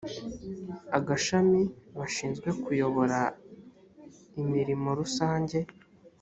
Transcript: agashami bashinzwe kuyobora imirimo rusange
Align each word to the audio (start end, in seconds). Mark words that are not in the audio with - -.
agashami 0.97 1.61
bashinzwe 1.97 2.49
kuyobora 2.61 3.19
imirimo 4.41 4.87
rusange 4.99 5.57